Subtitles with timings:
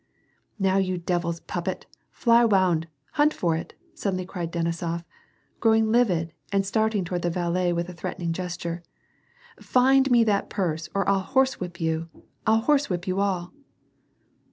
[0.59, 5.03] '•Now you devil's puppet, fly awound, hunt for it," suddenly cried Denisof,
[5.59, 8.81] growing livid, and starting toward the valet with a threatening gesture.
[9.59, 12.09] "Find me that purse or I'll horse whip you!
[12.47, 13.53] I'll horsewhip you all